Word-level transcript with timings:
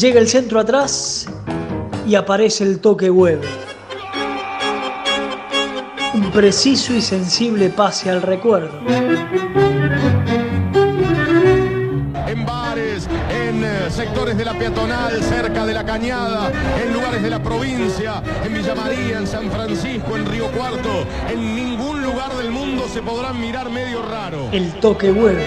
Llega 0.00 0.18
el 0.18 0.28
centro 0.28 0.58
atrás 0.58 1.26
y 2.06 2.14
aparece 2.14 2.64
el 2.64 2.80
toque 2.80 3.10
huevo. 3.10 3.42
Un 6.14 6.30
preciso 6.32 6.94
y 6.94 7.02
sensible 7.02 7.68
pase 7.68 8.08
al 8.08 8.22
recuerdo. 8.22 8.80
En 12.26 12.46
bares, 12.46 13.06
en 13.30 13.62
eh, 13.62 13.90
sectores 13.90 14.38
de 14.38 14.46
la 14.46 14.54
peatonal, 14.54 15.22
cerca 15.22 15.66
de 15.66 15.74
la 15.74 15.84
cañada, 15.84 16.50
en 16.82 16.94
lugares 16.94 17.22
de 17.22 17.28
la 17.28 17.42
provincia, 17.42 18.22
en 18.42 18.54
Villa 18.54 18.74
María, 18.74 19.18
en 19.18 19.26
San 19.26 19.50
Francisco, 19.50 20.16
en 20.16 20.24
Río 20.24 20.46
Cuarto, 20.52 21.04
en 21.28 21.54
ningún 21.54 22.02
lugar 22.02 22.34
del 22.38 22.50
mundo 22.50 22.88
se 22.88 23.02
podrán 23.02 23.38
mirar 23.38 23.68
medio 23.68 24.00
raro. 24.00 24.48
El 24.50 24.72
toque 24.80 25.12
huevo. 25.12 25.42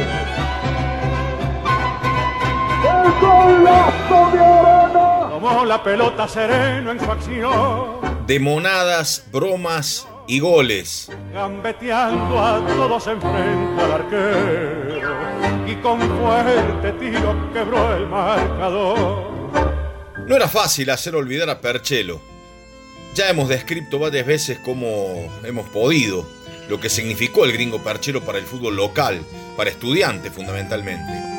Tomó 5.29 5.65
la 5.65 5.83
pelota 5.83 6.27
sereno 6.27 6.91
en 6.91 6.99
su 6.99 7.11
acción, 7.11 8.25
De 8.25 8.39
monadas, 8.39 9.25
bromas 9.31 10.07
y 10.27 10.39
goles. 10.39 11.09
gambeteando 11.33 12.39
a 12.39 12.65
todos 12.65 13.07
enfrente 13.07 13.81
al 13.81 13.91
arquero 13.91 15.13
y 15.67 15.75
con 15.75 15.99
fuerte 15.99 16.91
tiro 16.99 17.51
quebró 17.51 17.95
el 17.95 18.07
marcador. 18.07 19.33
No 20.25 20.35
era 20.35 20.47
fácil 20.47 20.89
hacer 20.89 21.15
olvidar 21.15 21.49
a 21.49 21.59
Perchelo. 21.59 22.21
Ya 23.15 23.29
hemos 23.29 23.49
descrito 23.49 23.99
varias 23.99 24.25
veces 24.25 24.59
cómo 24.63 25.29
hemos 25.43 25.67
podido 25.69 26.25
lo 26.69 26.79
que 26.79 26.89
significó 26.89 27.43
el 27.43 27.51
gringo 27.51 27.83
Perchelo 27.83 28.21
para 28.23 28.37
el 28.37 28.45
fútbol 28.45 28.77
local, 28.77 29.21
para 29.57 29.69
estudiantes 29.69 30.31
fundamentalmente. 30.31 31.32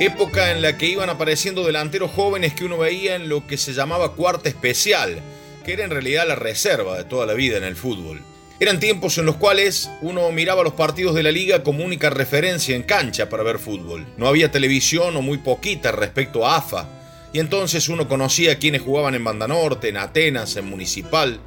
Época 0.00 0.50
en 0.50 0.62
la 0.62 0.78
que 0.78 0.86
iban 0.86 1.10
apareciendo 1.10 1.62
delanteros 1.62 2.10
jóvenes 2.10 2.54
que 2.54 2.64
uno 2.64 2.78
veía 2.78 3.16
en 3.16 3.28
lo 3.28 3.46
que 3.46 3.58
se 3.58 3.74
llamaba 3.74 4.14
cuarta 4.14 4.48
especial, 4.48 5.20
que 5.62 5.74
era 5.74 5.84
en 5.84 5.90
realidad 5.90 6.26
la 6.26 6.36
reserva 6.36 6.96
de 6.96 7.04
toda 7.04 7.26
la 7.26 7.34
vida 7.34 7.58
en 7.58 7.64
el 7.64 7.76
fútbol. 7.76 8.22
Eran 8.60 8.80
tiempos 8.80 9.18
en 9.18 9.26
los 9.26 9.36
cuales 9.36 9.90
uno 10.00 10.32
miraba 10.32 10.62
los 10.62 10.72
partidos 10.72 11.14
de 11.14 11.22
la 11.22 11.30
liga 11.30 11.62
como 11.62 11.84
única 11.84 12.08
referencia 12.08 12.74
en 12.74 12.84
cancha 12.84 13.28
para 13.28 13.42
ver 13.42 13.58
fútbol. 13.58 14.06
No 14.16 14.26
había 14.26 14.50
televisión 14.50 15.14
o 15.18 15.20
muy 15.20 15.36
poquita 15.36 15.92
respecto 15.92 16.46
a 16.46 16.56
AFA, 16.56 16.88
y 17.34 17.38
entonces 17.38 17.90
uno 17.90 18.08
conocía 18.08 18.52
a 18.52 18.56
quienes 18.56 18.80
jugaban 18.80 19.14
en 19.14 19.24
Banda 19.24 19.48
Norte, 19.48 19.90
en 19.90 19.98
Atenas, 19.98 20.56
en 20.56 20.64
Municipal, 20.64 21.40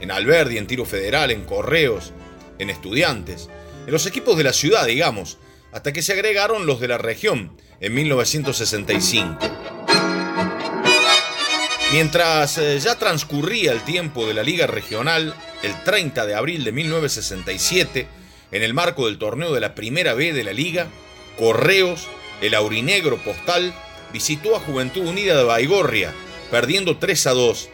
en 0.00 0.10
Alberdi, 0.10 0.58
en 0.58 0.66
Tiro 0.66 0.84
Federal, 0.84 1.30
en 1.30 1.44
Correos, 1.44 2.12
en 2.58 2.70
Estudiantes, 2.70 3.48
en 3.86 3.92
los 3.92 4.04
equipos 4.06 4.36
de 4.36 4.42
la 4.42 4.52
ciudad, 4.52 4.86
digamos, 4.86 5.38
hasta 5.72 5.92
que 5.92 6.02
se 6.02 6.12
agregaron 6.12 6.66
los 6.66 6.80
de 6.80 6.88
la 6.88 6.98
región 6.98 7.56
en 7.80 7.94
1965. 7.94 9.38
Mientras 11.92 12.56
eh, 12.58 12.78
ya 12.78 12.96
transcurría 12.96 13.72
el 13.72 13.82
tiempo 13.82 14.26
de 14.26 14.34
la 14.34 14.44
Liga 14.44 14.68
Regional, 14.68 15.34
el 15.62 15.82
30 15.82 16.24
de 16.24 16.34
abril 16.36 16.62
de 16.62 16.70
1967, 16.70 18.06
en 18.52 18.62
el 18.62 18.74
marco 18.74 19.06
del 19.06 19.18
torneo 19.18 19.52
de 19.52 19.60
la 19.60 19.74
Primera 19.74 20.14
B 20.14 20.32
de 20.32 20.44
la 20.44 20.52
Liga, 20.52 20.86
Correos, 21.36 22.06
el 22.40 22.54
aurinegro 22.54 23.18
postal, 23.18 23.74
visitó 24.12 24.54
a 24.54 24.60
Juventud 24.60 25.06
Unida 25.06 25.36
de 25.36 25.42
Baigorria, 25.42 26.12
perdiendo 26.50 26.98
3 26.98 27.26
a 27.26 27.30
2. 27.32 27.68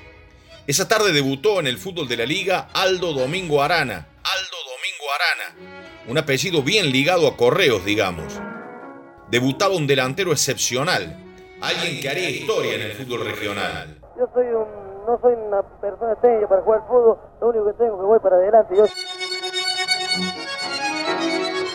Esa 0.67 0.89
tarde 0.89 1.13
debutó 1.13 1.61
en 1.61 1.67
el 1.67 1.79
fútbol 1.79 2.09
de 2.09 2.17
la 2.17 2.27
Liga 2.27 2.69
Aldo 2.73 3.13
Domingo 3.13 3.63
Arana. 3.63 4.09
Aldo 4.25 4.57
Domingo 4.65 5.13
Arana. 5.15 5.76
Un 6.09 6.19
apellido 6.19 6.63
bien 6.63 6.93
ligado 6.93 7.27
a 7.27 7.37
Correos, 7.37 7.85
digamos. 7.85 8.41
Debutaba 9.29 9.75
un 9.75 9.89
delantero 9.89 10.31
excepcional, 10.31 11.17
alguien 11.61 12.01
que 12.01 12.09
haría 12.09 12.31
historia 12.31 12.77
en 12.77 12.83
el 12.83 12.93
fútbol 12.93 13.25
regional. 13.25 13.99
Yo 14.17 14.29
soy 14.33 14.47
un, 14.47 14.67
no 15.05 15.19
soy 15.21 15.35
una 15.35 15.63
persona 15.81 16.15
técnica 16.23 16.49
para 16.49 16.63
jugar 16.63 16.83
fútbol, 16.87 17.19
lo 17.41 17.49
único 17.49 17.67
que 17.67 17.73
tengo 17.73 17.95
es 17.95 18.01
que 18.01 18.07
voy 18.07 18.21
para 18.21 18.37
adelante. 18.37 18.75
Yo... 18.77 18.85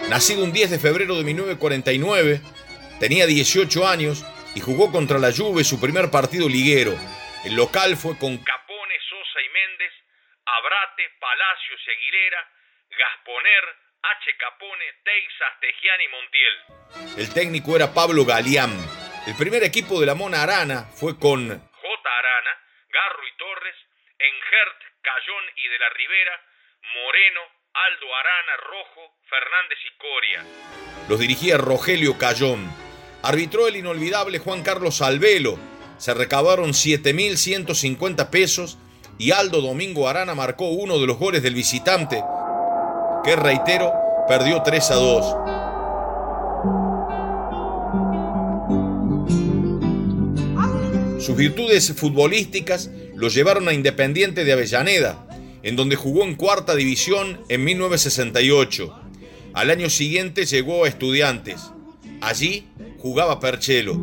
Nacido 0.10 0.46
un 0.46 0.54
10 0.54 0.72
de 0.72 0.80
febrero 0.80 1.18
de 1.18 1.24
1949, 1.26 2.42
tenía 3.00 3.26
18 3.26 3.86
años 3.86 4.26
y 4.56 4.62
jugó 4.62 4.92
contra 4.94 5.20
la 5.20 5.34
Juve 5.34 5.66
su 5.66 5.80
primer 5.80 6.10
partido 6.10 6.48
liguero. 6.48 6.94
El 7.44 7.56
local 7.56 7.98
fue 7.98 8.18
con 8.18 8.38
Capone, 8.38 8.61
Capone, 14.42 14.86
Teixas, 15.06 15.54
Tejiani 15.62 16.04
y 16.04 16.10
Montiel. 16.10 16.56
El 17.22 17.32
técnico 17.32 17.76
era 17.76 17.94
Pablo 17.94 18.26
Galeán. 18.26 18.74
El 19.28 19.36
primer 19.36 19.64
equipo 19.64 20.00
de 20.00 20.08
la 20.08 20.16
Mona 20.16 20.42
Arana 20.42 20.90
fue 20.96 21.20
con 21.20 21.48
J. 21.48 21.60
Arana, 21.62 22.54
Garro 22.90 23.22
y 23.22 23.38
Torres, 23.38 23.76
Engert, 24.18 24.80
Cayón 25.04 25.46
y 25.58 25.68
de 25.70 25.78
la 25.78 25.90
Rivera, 25.90 26.42
Moreno, 26.90 27.42
Aldo 27.86 28.16
Arana, 28.16 28.58
Rojo, 28.66 29.14
Fernández 29.30 29.78
y 29.86 29.92
Coria. 30.02 31.08
Los 31.08 31.20
dirigía 31.20 31.60
Rogelio 31.60 32.18
Cayón. 32.18 32.68
Arbitró 33.22 33.68
el 33.68 33.76
inolvidable 33.76 34.40
Juan 34.40 34.64
Carlos 34.64 35.04
Albelo. 35.04 35.60
Se 36.00 36.16
recabaron 36.16 36.72
7.150 36.72 38.32
pesos 38.32 38.80
y 39.20 39.34
Aldo 39.34 39.62
Domingo 39.62 40.10
Arana 40.10 40.34
marcó 40.34 40.70
uno 40.70 40.98
de 40.98 41.06
los 41.06 41.20
goles 41.20 41.44
del 41.44 41.54
visitante, 41.54 42.24
que 43.24 43.36
reitero, 43.36 43.94
perdió 44.28 44.62
3 44.62 44.92
a 44.92 44.96
2. 44.96 45.36
Sus 51.22 51.36
virtudes 51.36 51.94
futbolísticas 51.94 52.90
lo 53.16 53.28
llevaron 53.28 53.68
a 53.68 53.74
Independiente 53.74 54.44
de 54.44 54.54
Avellaneda, 54.54 55.28
en 55.64 55.76
donde 55.76 55.96
jugó 55.96 56.24
en 56.24 56.36
cuarta 56.36 56.76
división 56.76 57.42
en 57.50 57.64
1968. 57.64 59.00
Al 59.54 59.70
año 59.70 59.90
siguiente 59.90 60.46
llegó 60.46 60.86
a 60.86 60.88
Estudiantes. 60.88 61.62
Allí 62.22 62.66
jugaba 62.98 63.40
Perchelo. 63.40 64.00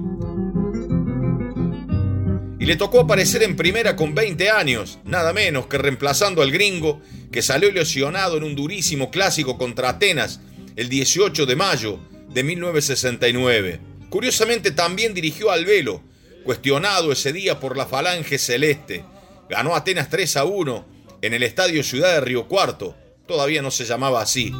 Y 2.60 2.66
le 2.66 2.76
tocó 2.76 3.00
aparecer 3.00 3.42
en 3.42 3.56
primera 3.56 3.96
con 3.96 4.14
20 4.14 4.50
años, 4.50 4.98
nada 5.04 5.32
menos 5.32 5.66
que 5.66 5.78
reemplazando 5.78 6.42
al 6.42 6.50
gringo 6.50 7.00
que 7.30 7.42
salió 7.42 7.70
lesionado 7.72 8.36
en 8.36 8.44
un 8.44 8.54
durísimo 8.54 9.10
clásico 9.10 9.58
contra 9.58 9.90
Atenas 9.90 10.40
el 10.76 10.88
18 10.88 11.46
de 11.46 11.56
mayo 11.56 11.98
de 12.28 12.42
1969. 12.42 13.80
Curiosamente 14.10 14.70
también 14.70 15.14
dirigió 15.14 15.50
al 15.50 15.64
Velo, 15.64 16.02
cuestionado 16.44 17.12
ese 17.12 17.32
día 17.32 17.60
por 17.60 17.76
la 17.76 17.86
Falange 17.86 18.38
Celeste. 18.38 19.04
Ganó 19.50 19.74
Atenas 19.74 20.08
3 20.08 20.36
a 20.38 20.44
1 20.44 20.86
en 21.22 21.34
el 21.34 21.42
Estadio 21.42 21.82
Ciudad 21.82 22.12
de 22.12 22.20
Río 22.20 22.48
Cuarto. 22.48 22.96
Todavía 23.26 23.60
no 23.60 23.70
se 23.70 23.84
llamaba 23.84 24.22
así. 24.22 24.52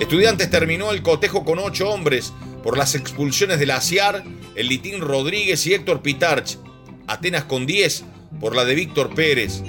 Estudiantes 0.00 0.50
terminó 0.50 0.92
el 0.92 1.02
cotejo 1.02 1.44
con 1.44 1.58
ocho 1.58 1.90
hombres 1.90 2.32
por 2.62 2.78
las 2.78 2.94
expulsiones 2.94 3.58
de 3.58 3.66
Laciar, 3.66 4.24
el 4.54 4.68
Litín 4.68 5.00
Rodríguez 5.00 5.66
y 5.66 5.74
Héctor 5.74 6.00
Pitarch. 6.02 6.58
Atenas 7.06 7.44
con 7.44 7.66
10 7.66 8.04
por 8.40 8.56
la 8.56 8.64
de 8.64 8.74
Víctor 8.74 9.14
Pérez. 9.14 9.62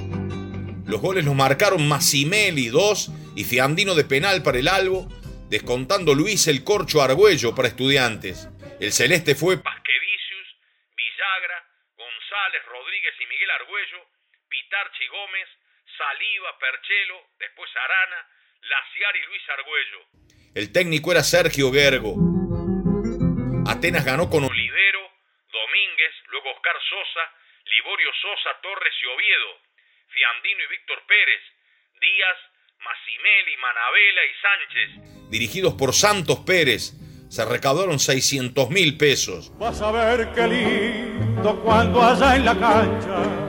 Los 0.86 1.02
goles 1.02 1.26
los 1.26 1.34
marcaron 1.34 1.88
Massimeli 1.88 2.70
2 2.70 3.36
y 3.36 3.44
Fiandino 3.44 3.96
de 3.96 4.06
penal 4.06 4.44
para 4.44 4.60
el 4.60 4.68
Albo, 4.68 5.10
descontando 5.50 6.14
Luis 6.14 6.48
el 6.48 6.64
Corcho 6.64 7.02
Argüello 7.02 7.56
para 7.56 7.68
Estudiantes. 7.68 8.48
El 8.80 8.94
celeste 8.94 9.34
fue 9.34 9.58
Pasquevicius, 9.58 10.48
Villagra, 10.94 11.58
González, 11.98 12.62
Rodríguez 12.70 13.14
y 13.18 13.26
Miguel 13.26 13.50
Argüello, 13.50 13.98
Pitarchi 14.48 15.08
Gómez, 15.10 15.50
Saliva, 15.98 16.54
Perchelo, 16.62 17.18
después 17.40 17.70
Arana, 17.82 18.22
Laciar 18.62 19.16
y 19.18 19.26
Luis 19.26 19.42
Argüello. 19.58 20.00
El 20.54 20.72
técnico 20.72 21.12
era 21.12 21.24
Sergio 21.24 21.74
Gergo. 21.74 22.14
Atenas 23.66 24.06
ganó 24.06 24.30
con 24.30 24.44
Olivero, 24.44 25.02
Domínguez, 25.50 26.14
luego 26.30 26.54
Oscar 26.54 26.78
Sosa, 26.78 27.26
Liborio 27.74 28.12
Sosa, 28.22 28.62
Torres 28.62 28.94
y 29.02 29.06
Oviedo, 29.10 29.66
Fiandino 30.10 30.62
y 30.64 30.70
Víctor 30.72 31.00
Pérez, 31.08 31.42
Díaz, 32.02 32.38
Massimeli, 32.84 33.56
Manabela 33.58 34.22
y 34.26 34.34
Sánchez. 34.42 35.30
Dirigidos 35.32 35.74
por 35.74 35.94
Santos 35.94 36.40
Pérez, 36.46 36.94
se 37.30 37.46
recaudaron 37.46 38.00
600 38.00 38.70
mil 38.70 38.98
pesos. 38.98 39.52
Vas 39.58 39.82
a 39.82 39.92
ver 39.92 40.32
qué 40.34 40.48
lindo 40.48 41.62
cuando 41.62 42.02
allá 42.02 42.36
en 42.36 42.46
la 42.46 42.58
cancha 42.58 43.46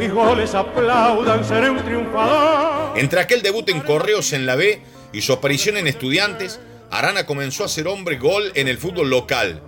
mis 0.00 0.10
goles 0.10 0.54
aplaudan, 0.54 1.44
seré 1.44 1.68
un 1.68 1.84
triunfador. 1.84 2.98
Entre 2.98 3.20
aquel 3.20 3.42
debut 3.42 3.68
en 3.68 3.80
Correos 3.80 4.32
en 4.32 4.46
la 4.46 4.56
B 4.56 4.80
y 5.12 5.20
su 5.20 5.34
aparición 5.34 5.76
en 5.76 5.86
Estudiantes, 5.86 6.58
Arana 6.90 7.26
comenzó 7.26 7.64
a 7.64 7.68
ser 7.68 7.86
hombre 7.86 8.16
gol 8.16 8.50
en 8.54 8.66
el 8.66 8.78
fútbol 8.78 9.10
local. 9.10 9.62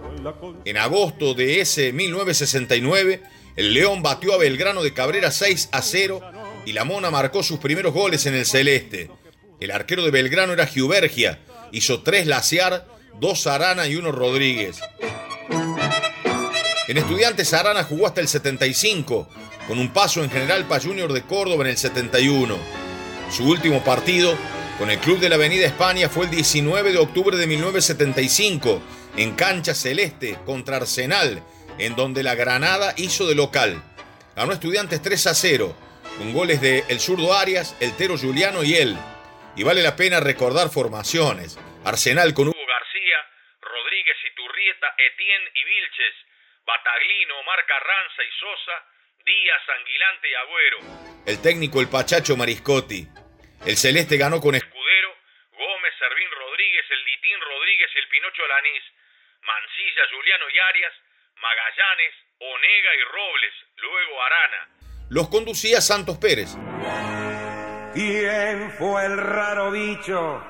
En 0.65 0.79
agosto 0.79 1.35
de 1.35 1.61
ese 1.61 1.93
1969, 1.93 3.23
el 3.56 3.75
León 3.75 4.02
batió 4.02 4.34
a 4.34 4.38
Belgrano 4.38 4.82
de 4.82 4.94
Cabrera 4.94 5.31
6 5.31 5.69
a 5.72 5.82
0 5.82 6.20
y 6.64 6.72
la 6.72 6.84
Mona 6.84 7.10
marcó 7.10 7.43
sus 7.43 7.58
primeros 7.58 7.93
goles 7.93 8.26
en 8.26 8.34
el 8.34 8.46
Celeste. 8.46 9.10
El 9.60 9.70
arquero 9.70 10.04
de 10.04 10.10
Belgrano 10.10 10.52
era 10.52 10.66
Giubergia, 10.66 11.38
hizo 11.70 12.02
tres 12.02 12.26
Laciar, 12.26 12.87
dos 13.20 13.46
Arana 13.46 13.87
y 13.87 13.96
uno 13.96 14.10
Rodríguez. 14.10 14.81
En 16.88 16.99
Estudiantes 16.99 17.52
Arana 17.52 17.84
jugó 17.84 18.06
hasta 18.06 18.20
el 18.20 18.28
75, 18.28 19.28
con 19.69 19.78
un 19.78 19.93
paso 19.93 20.25
en 20.25 20.31
General 20.31 20.66
Paz 20.66 20.84
Junior 20.84 21.12
de 21.12 21.22
Córdoba 21.22 21.64
en 21.64 21.70
el 21.70 21.76
71. 21.76 22.56
Su 23.31 23.44
último 23.44 23.84
partido 23.84 24.37
con 24.78 24.90
el 24.90 24.98
Club 24.98 25.20
de 25.20 25.28
la 25.28 25.37
Avenida 25.37 25.66
España 25.66 26.08
fue 26.08 26.25
el 26.25 26.31
19 26.31 26.93
de 26.93 26.98
octubre 26.98 27.37
de 27.37 27.46
1975, 27.46 28.82
en 29.16 29.32
cancha 29.32 29.75
celeste 29.75 30.38
contra 30.44 30.78
Arsenal, 30.78 31.43
en 31.78 31.96
donde 31.96 32.22
la 32.22 32.34
Granada 32.34 32.94
hizo 32.96 33.26
de 33.26 33.34
local. 33.34 33.82
Ganó 34.36 34.52
Estudiantes 34.52 35.02
3 35.02 35.26
a 35.26 35.34
0, 35.34 35.76
con 36.19 36.32
goles 36.32 36.60
de 36.60 36.84
El 36.88 37.00
Zurdo 37.00 37.34
Arias, 37.34 37.76
El 37.80 37.96
Tero 37.96 38.16
Juliano 38.16 38.64
y 38.64 38.74
él. 38.74 38.96
Y 39.56 39.62
vale 39.62 39.82
la 39.82 39.96
pena 39.96 40.20
recordar 40.20 40.70
formaciones. 40.70 41.58
Arsenal 41.84 42.32
con 42.32 42.48
Hugo 42.48 42.66
García, 42.66 43.19
Rodríguez 43.60 44.16
Iturrieta, 44.24 44.86
Etienne 44.96 45.50
y 45.54 45.64
Vilches, 45.64 46.14
Bataglino, 46.64 47.38
Omar 47.40 47.64
Carranza 47.66 48.22
y 48.22 48.32
Sosa, 48.38 48.76
Díaz, 49.26 49.62
Anguilante 49.78 50.30
y 50.30 50.34
Agüero. 50.34 50.78
El 51.26 51.42
técnico 51.42 51.80
el 51.80 51.88
Pachacho 51.88 52.36
Mariscotti. 52.36 53.06
El 53.66 53.76
Celeste 53.76 54.16
ganó 54.16 54.40
con 54.40 54.54
Escudero, 54.54 55.10
Gómez, 55.52 55.94
Servín 55.98 56.30
Rodríguez, 56.30 56.84
el 56.90 57.04
Litín 57.04 57.38
Rodríguez 57.40 57.90
y 57.94 57.98
el 57.98 58.08
Pinocho 58.08 58.46
Lanís, 58.46 58.82
Mancilla, 59.42 60.02
Juliano 60.10 60.44
y 60.50 60.58
Arias, 60.58 60.94
Magallanes, 61.43 62.15
Onega 62.39 62.93
y 62.94 63.03
Robles, 63.11 63.55
luego 63.77 64.23
Arana. 64.23 64.69
Los 65.09 65.29
conducía 65.29 65.81
Santos 65.81 66.17
Pérez. 66.19 66.56
¿Quién 67.93 68.71
fue 68.79 69.06
el 69.06 69.19
raro 69.19 69.73
bicho 69.73 70.41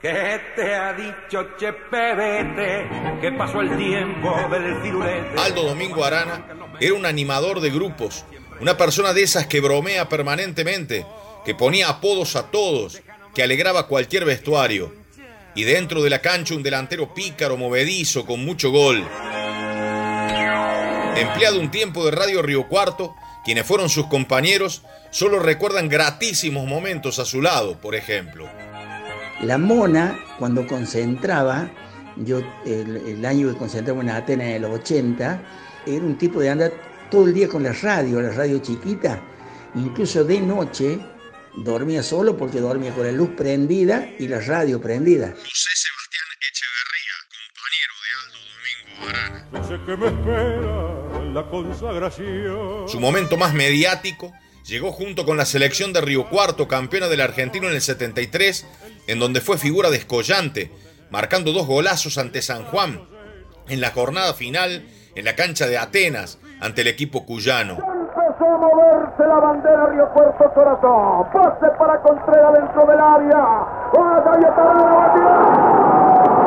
que 0.00 0.40
te 0.56 0.74
ha 0.74 0.94
dicho 0.94 1.54
Chepebete 1.58 2.88
que 3.20 3.30
pasó 3.32 3.60
el 3.60 3.76
tiempo 3.76 4.34
del 4.50 4.80
firulete? 4.80 5.38
Aldo 5.38 5.64
Domingo 5.64 6.02
Arana 6.02 6.46
era 6.80 6.94
un 6.94 7.04
animador 7.04 7.60
de 7.60 7.68
grupos, 7.68 8.24
una 8.58 8.78
persona 8.78 9.12
de 9.12 9.24
esas 9.24 9.46
que 9.46 9.60
bromea 9.60 10.08
permanentemente, 10.08 11.04
que 11.44 11.54
ponía 11.54 11.90
apodos 11.90 12.36
a 12.36 12.50
todos, 12.50 13.02
que 13.34 13.42
alegraba 13.42 13.86
cualquier 13.86 14.24
vestuario. 14.24 14.94
Y 15.54 15.64
dentro 15.64 16.02
de 16.02 16.08
la 16.08 16.22
cancha 16.22 16.54
un 16.54 16.62
delantero 16.62 17.12
pícaro, 17.12 17.58
movedizo, 17.58 18.24
con 18.24 18.42
mucho 18.42 18.70
gol. 18.70 19.06
Empleado 21.16 21.60
un 21.60 21.70
tiempo 21.70 22.04
de 22.06 22.10
Radio 22.10 22.40
Río 22.40 22.68
Cuarto, 22.68 23.14
quienes 23.44 23.66
fueron 23.66 23.90
sus 23.90 24.06
compañeros 24.06 24.82
solo 25.10 25.38
recuerdan 25.40 25.90
gratísimos 25.90 26.66
momentos 26.66 27.18
a 27.18 27.26
su 27.26 27.42
lado, 27.42 27.78
por 27.78 27.94
ejemplo. 27.94 28.48
La 29.42 29.58
mona, 29.58 30.18
cuando 30.38 30.66
concentraba, 30.66 31.70
yo 32.16 32.40
el, 32.64 33.24
año 33.26 33.52
que 33.52 33.58
concentraba 33.58 34.00
en 34.00 34.10
Atenas 34.10 34.48
en 34.48 34.62
los 34.62 34.70
80, 34.80 35.42
era 35.86 36.04
un 36.04 36.16
tipo 36.16 36.40
de 36.40 36.48
andar 36.48 36.72
todo 37.10 37.26
el 37.26 37.34
día 37.34 37.48
con 37.48 37.62
la 37.62 37.72
radio, 37.72 38.22
la 38.22 38.30
radio 38.30 38.58
chiquita, 38.60 39.20
incluso 39.74 40.24
de 40.24 40.40
noche 40.40 40.98
dormía 41.56 42.02
solo 42.02 42.38
porque 42.38 42.60
dormía 42.60 42.94
con 42.94 43.04
la 43.04 43.12
luz 43.12 43.30
prendida 43.36 44.08
y 44.18 44.28
la 44.28 44.40
radio 44.40 44.80
prendida. 44.80 45.28
José 45.32 45.70
Sebastián 45.74 46.26
Echeverría, 46.48 47.16
compañero 47.52 47.94
de 48.02 48.10
Aldo 48.22 48.38
Domingo 48.54 49.08
Arana. 49.10 49.68
Sé 49.68 49.76
que 49.84 49.96
me 49.96 50.06
espera 50.06 50.91
la 51.32 51.44
consagración. 51.48 52.88
Su 52.88 53.00
momento 53.00 53.36
más 53.36 53.54
mediático 53.54 54.32
llegó 54.64 54.92
junto 54.92 55.24
con 55.24 55.36
la 55.36 55.44
selección 55.44 55.92
de 55.92 56.00
Río 56.00 56.28
Cuarto, 56.28 56.68
campeona 56.68 57.08
del 57.08 57.20
argentino 57.20 57.68
en 57.68 57.74
el 57.74 57.80
73, 57.80 58.66
en 59.06 59.18
donde 59.18 59.40
fue 59.40 59.58
figura 59.58 59.90
descollante, 59.90 60.70
marcando 61.10 61.52
dos 61.52 61.66
golazos 61.66 62.18
ante 62.18 62.42
San 62.42 62.64
Juan 62.64 63.02
en 63.68 63.80
la 63.80 63.90
jornada 63.90 64.34
final 64.34 64.84
en 65.14 65.24
la 65.24 65.36
cancha 65.36 65.66
de 65.66 65.78
Atenas 65.78 66.38
ante 66.60 66.82
el 66.82 66.88
equipo 66.88 67.24
cuyano. 67.26 67.74
Empezó 67.74 68.46
a 68.46 68.58
moverse 68.58 69.26
la 69.26 69.38
bandera 69.38 69.86
Río 69.86 70.08
Puerto 70.14 70.52
Corazón. 70.54 71.26
Pase 71.32 71.66
para 71.78 72.00
Contreras 72.00 72.52
dentro 72.54 72.86
del 72.86 73.00
área. 73.00 73.44
Vaya 73.92 74.40
y 74.40 74.44
está 74.44 74.64
la 74.64 74.94
batida. 74.94 76.42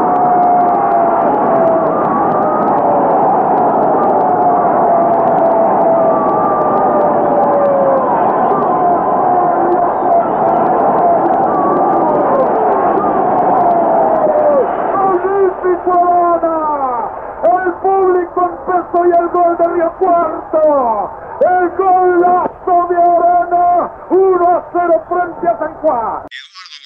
Olímpico 14.95 15.91
Arana. 15.93 17.09
El 17.43 17.73
público 17.73 18.49
empezó 18.49 19.05
y 19.05 19.11
el 19.11 19.27
gol 19.29 19.57
de 19.57 19.67
Río 19.67 19.91
Cuarto. 19.99 21.11
El 21.41 21.69
golazo 21.77 22.87
de 22.89 22.95
Arana. 22.97 23.91
1 24.09 24.49
a 24.49 24.65
0 24.71 25.03
frente 25.09 25.47
a 25.47 25.59
San 25.59 25.74
Eduardo 25.85 26.01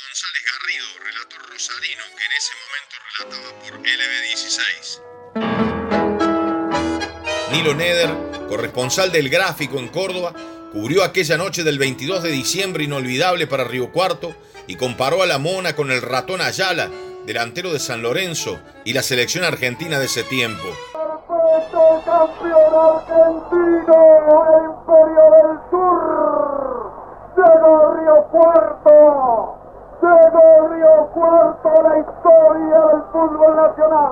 González 0.04 0.44
Garrido, 0.52 0.88
relator 1.02 1.42
rosarino, 1.50 2.04
que 2.18 2.26
en 2.26 2.34
ese 2.38 2.52
momento 2.60 2.96
relataba 3.18 3.50
por 3.64 3.74
LB16. 3.80 5.00
Nilo 7.54 7.74
Neder, 7.76 8.12
corresponsal 8.50 9.12
del 9.14 9.30
gráfico 9.30 9.80
en 9.80 9.88
Córdoba, 9.88 10.34
cubrió 10.74 11.06
aquella 11.06 11.38
noche 11.38 11.64
del 11.64 11.80
22 11.80 12.24
de 12.24 12.32
diciembre 12.32 12.84
inolvidable 12.84 13.48
para 13.48 13.64
Río 13.64 13.94
Cuarto 13.94 14.36
y 14.68 14.76
comparó 14.76 15.24
a 15.24 15.28
la 15.28 15.38
Mona 15.38 15.78
con 15.78 15.92
el 15.92 16.02
ratón 16.02 16.42
Ayala, 16.42 16.90
delantero 17.26 17.72
de 17.72 17.80
San 17.80 18.02
Lorenzo 18.02 18.60
y 18.84 18.92
la 18.92 19.02
selección 19.02 19.46
argentina 19.46 19.98
de 19.98 20.08
ese 20.08 20.24
tiempo. 20.24 20.76
Perfecto 20.92 22.04
campeón 22.04 22.74
argentino 22.76 23.96
inferior 24.68 25.32
del 25.40 25.58
sur. 25.72 27.00
Llegó 27.38 27.94
Río 27.96 28.28
Cuarto. 28.32 28.89
Llegó 30.20 30.68
Río 30.68 31.08
Cuarto 31.14 31.70
la 31.82 31.98
historia 32.00 32.80
del 32.92 33.02
fútbol 33.12 33.56
nacional. 33.56 34.12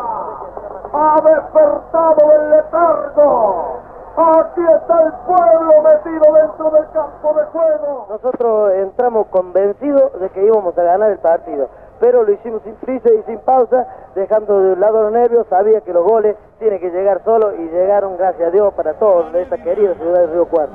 Ha 0.94 1.16
despertado 1.22 2.32
el 2.32 2.52
letargo. 2.52 3.80
Aquí 4.16 4.62
está 4.62 5.04
el 5.04 5.14
pueblo 5.26 5.82
metido 5.84 6.34
dentro 6.34 6.70
del 6.72 6.90
campo 6.92 7.34
de 7.34 7.44
juego. 7.46 8.06
Nosotros 8.10 8.74
entramos 8.76 9.28
convencidos 9.28 10.20
de 10.20 10.30
que 10.30 10.46
íbamos 10.46 10.78
a 10.78 10.84
ganar 10.84 11.12
el 11.12 11.20
partido, 11.20 11.68
pero 12.00 12.24
lo 12.24 12.32
hicimos 12.32 12.62
sin 12.64 12.76
prisa 12.76 13.10
y 13.10 13.24
sin 13.24 13.40
pausa, 13.40 13.86
dejando 14.16 14.62
de 14.62 14.74
un 14.74 14.80
lado 14.80 15.04
los 15.04 15.12
nervios, 15.12 15.46
sabía 15.50 15.82
que 15.82 15.92
los 15.92 16.06
goles 16.06 16.38
tienen 16.58 16.80
que 16.80 16.90
llegar 16.90 17.22
solos 17.26 17.54
y 17.60 17.64
llegaron, 17.70 18.16
gracias 18.18 18.48
a 18.48 18.52
Dios, 18.52 18.74
para 18.76 18.94
todos 18.94 19.34
de 19.34 19.42
esta 19.42 19.58
querida 19.58 19.94
ciudad 19.96 20.22
de 20.22 20.28
Río 20.28 20.48
Cuarto. 20.48 20.74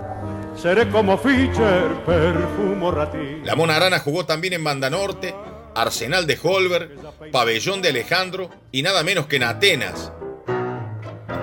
Seré 0.56 0.88
como 0.90 1.18
Fischer, 1.18 1.88
perfumo 2.06 2.90
ratín. 2.90 3.44
La 3.44 3.56
Mona 3.56 3.76
Arana 3.76 3.99
jugó 3.99 4.26
también 4.26 4.52
en 4.52 4.62
Banda 4.62 4.90
Norte, 4.90 5.35
Arsenal 5.75 6.26
de 6.26 6.38
Holberg, 6.40 6.90
Pabellón 7.32 7.82
de 7.82 7.88
Alejandro 7.88 8.50
y 8.71 8.82
nada 8.82 9.02
menos 9.02 9.26
que 9.26 9.37
en 9.37 9.44
Atenas. 9.44 10.12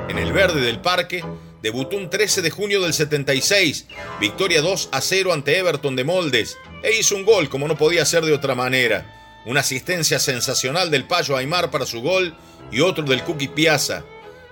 En 0.08 0.18
el 0.18 0.32
verde 0.32 0.62
del 0.62 0.80
parque 0.80 1.24
debutó 1.62 1.98
un 1.98 2.10
13 2.10 2.42
de 2.42 2.52
junio 2.52 2.82
del 2.82 2.94
76, 2.94 3.88
victoria 4.20 4.62
2 4.62 4.90
a 4.92 5.02
0 5.02 5.34
ante 5.34 5.58
Everton 5.58 5.96
de 5.96 6.04
Moldes, 6.04 6.58
e 6.84 6.98
hizo 6.98 7.16
un 7.16 7.26
gol 7.26 7.50
como 7.50 7.68
no 7.68 7.78
podía 7.78 8.06
ser 8.06 8.24
de 8.24 8.34
otra 8.34 8.56
manera. 8.56 9.42
Una 9.46 9.62
asistencia 9.62 10.20
sensacional 10.20 10.92
del 10.92 11.06
Payo 11.06 11.36
Aymar 11.36 11.72
para 11.72 11.86
su 11.86 12.02
gol 12.02 12.36
y 12.72 12.82
otro 12.82 13.04
del 13.04 13.24
Cookie 13.24 13.48
Piazza. 13.48 14.04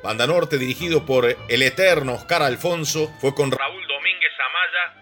Banda 0.04 0.28
Norte 0.28 0.58
dirigido 0.58 1.06
por 1.06 1.38
el 1.48 1.62
eterno 1.64 2.16
Oscar 2.16 2.42
Alfonso 2.42 3.12
fue 3.20 3.34
con 3.34 3.52
Raúl 3.52 3.87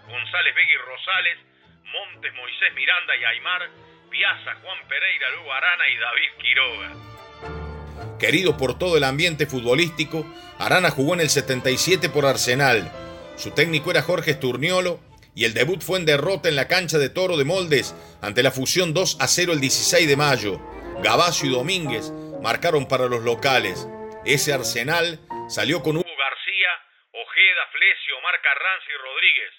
González 0.06 0.54
Begui 0.54 0.76
Rosales, 0.76 1.38
Montes 1.84 2.34
Moisés 2.34 2.74
Miranda 2.74 3.16
y 3.16 3.24
Aymar, 3.24 3.62
Piazza 4.10 4.54
Juan 4.62 4.78
Pereira 4.88 5.30
Lugo 5.36 5.52
Arana 5.52 5.88
y 5.88 5.96
David 5.96 6.30
Quiroga. 6.40 8.18
Querido 8.18 8.56
por 8.56 8.78
todo 8.78 8.96
el 8.96 9.04
ambiente 9.04 9.46
futbolístico, 9.46 10.26
Arana 10.58 10.90
jugó 10.90 11.14
en 11.14 11.20
el 11.20 11.28
77 11.28 12.08
por 12.08 12.24
Arsenal. 12.24 12.90
Su 13.36 13.52
técnico 13.52 13.90
era 13.90 14.02
Jorge 14.02 14.34
Sturniolo 14.34 15.00
y 15.34 15.44
el 15.44 15.52
debut 15.52 15.82
fue 15.82 15.98
en 15.98 16.06
derrota 16.06 16.48
en 16.48 16.56
la 16.56 16.66
cancha 16.66 16.98
de 16.98 17.10
Toro 17.10 17.36
de 17.36 17.44
Moldes 17.44 17.94
ante 18.22 18.42
la 18.42 18.50
fusión 18.50 18.94
2 18.94 19.18
a 19.20 19.28
0 19.28 19.52
el 19.52 19.60
16 19.60 20.08
de 20.08 20.16
mayo. 20.16 20.60
Gabacio 21.02 21.48
y 21.48 21.52
Domínguez 21.52 22.10
marcaron 22.42 22.88
para 22.88 23.06
los 23.06 23.22
locales. 23.22 23.86
Ese 24.24 24.54
Arsenal 24.54 25.20
salió 25.48 25.82
con 25.82 25.98
Hugo 25.98 26.16
García, 26.16 26.72
Ojeda, 27.12 27.62
Flesio, 27.70 28.18
Omar 28.18 28.40
Carranza 28.40 28.86
y 28.88 28.96
Rodríguez, 28.96 29.52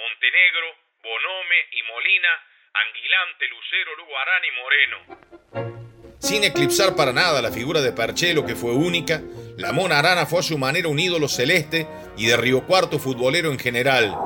Montenegro, 0.00 0.66
Bonome 1.02 1.56
y 1.72 1.82
Molina, 1.82 2.32
Anguilante, 2.72 3.44
Lucero, 3.52 3.94
Lugo 3.98 4.16
Arana 4.16 4.46
y 4.46 4.52
Moreno. 4.56 4.98
Sin 6.18 6.42
eclipsar 6.42 6.96
para 6.96 7.12
nada 7.12 7.42
la 7.42 7.52
figura 7.52 7.82
de 7.82 7.92
Perchelo, 7.92 8.46
que 8.46 8.56
fue 8.56 8.72
única, 8.72 9.20
la 9.58 9.72
Mona 9.72 9.98
Arana 9.98 10.24
fue 10.24 10.38
a 10.38 10.42
su 10.42 10.56
manera 10.56 10.88
un 10.88 10.98
ídolo 10.98 11.28
celeste 11.28 11.86
y 12.16 12.26
de 12.26 12.36
Río 12.38 12.66
Cuarto 12.66 12.98
futbolero 12.98 13.50
en 13.50 13.58
general. 13.58 14.16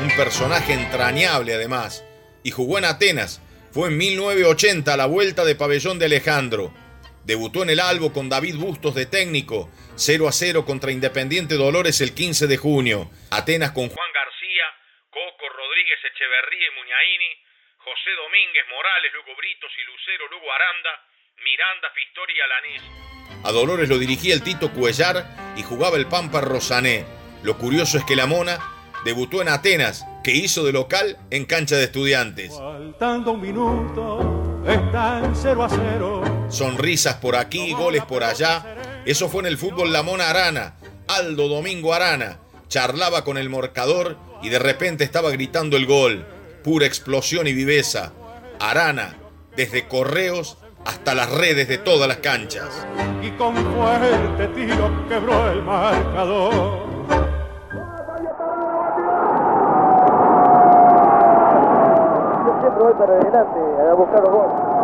Un 0.00 0.16
personaje 0.16 0.72
entrañable 0.72 1.54
además, 1.54 2.04
y 2.42 2.50
jugó 2.50 2.78
en 2.78 2.86
Atenas. 2.86 3.40
fue 3.70 3.88
en 3.88 3.98
1980 3.98 4.96
la 4.96 5.06
vuelta 5.06 5.44
de 5.44 5.54
pabellón 5.54 6.00
de 6.00 6.06
Alejandro. 6.06 6.72
Debutó 7.26 7.64
en 7.64 7.70
el 7.70 7.80
Albo 7.80 8.12
con 8.12 8.28
David 8.28 8.54
Bustos 8.54 8.94
de 8.94 9.04
técnico, 9.04 9.68
0 9.96 10.28
a 10.28 10.32
0 10.32 10.64
contra 10.64 10.92
Independiente 10.92 11.56
Dolores 11.56 12.00
el 12.00 12.14
15 12.14 12.46
de 12.46 12.56
junio. 12.56 13.10
Atenas 13.32 13.72
con 13.72 13.88
Juan 13.88 14.12
García, 14.14 14.64
Coco 15.10 15.48
Rodríguez 15.50 15.98
Echeverría 16.06 16.68
y 16.70 16.74
Muñaini, 16.78 17.32
José 17.78 18.10
Domínguez 18.14 18.62
Morales, 18.70 19.12
Lugo 19.12 19.36
Britos 19.36 19.72
y 19.74 19.82
Lucero 19.90 20.28
Lugo 20.30 20.46
Aranda, 20.52 21.02
Miranda 21.42 21.90
Fistori 21.96 22.32
y 22.32 22.40
Alanís. 22.40 22.82
A 23.42 23.50
Dolores 23.50 23.88
lo 23.88 23.98
dirigía 23.98 24.32
el 24.32 24.44
Tito 24.44 24.72
Cuellar 24.72 25.26
y 25.56 25.64
jugaba 25.64 25.96
el 25.96 26.06
Pampa 26.06 26.40
Rosané. 26.40 27.06
Lo 27.42 27.58
curioso 27.58 27.98
es 27.98 28.04
que 28.04 28.14
la 28.14 28.26
Mona 28.26 28.60
debutó 29.04 29.42
en 29.42 29.48
Atenas, 29.48 30.06
que 30.22 30.30
hizo 30.30 30.64
de 30.64 30.72
local 30.72 31.18
en 31.32 31.44
cancha 31.44 31.74
de 31.74 31.84
estudiantes. 31.86 32.56
Faltando 32.56 33.32
un 33.32 33.40
minuto, 33.40 34.45
están 34.68 35.34
0 35.34 35.64
a 35.64 35.68
0. 35.68 36.46
Sonrisas 36.48 37.14
por 37.14 37.36
aquí, 37.36 37.72
goles 37.72 38.04
por 38.04 38.24
allá. 38.24 38.64
Eso 39.04 39.28
fue 39.28 39.40
en 39.40 39.46
el 39.46 39.58
fútbol 39.58 39.92
La 39.92 40.02
Mona 40.02 40.30
Arana. 40.30 40.74
Aldo 41.08 41.48
Domingo 41.48 41.94
Arana 41.94 42.38
charlaba 42.68 43.24
con 43.24 43.38
el 43.38 43.48
morcador 43.48 44.16
y 44.42 44.48
de 44.48 44.58
repente 44.58 45.04
estaba 45.04 45.30
gritando 45.30 45.76
el 45.76 45.86
gol. 45.86 46.26
Pura 46.64 46.86
explosión 46.86 47.46
y 47.46 47.52
viveza. 47.52 48.12
Arana, 48.58 49.16
desde 49.56 49.86
correos 49.86 50.58
hasta 50.84 51.14
las 51.14 51.30
redes 51.30 51.68
de 51.68 51.78
todas 51.78 52.08
las 52.08 52.18
canchas. 52.18 52.86
Y 53.22 53.30
con 53.32 53.54
fuerte 53.74 54.48
tiro 54.54 55.08
quebró 55.08 55.50
el 55.50 55.62
marcador. 55.62 56.95
Adelante 63.36 63.90
a 63.90 63.94
buscar 63.94 64.20
los. 64.22 64.75